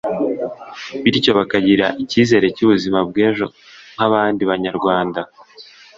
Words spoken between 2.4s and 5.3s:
cy’ubuzima bw’ejo nk’abandi Banyarwanda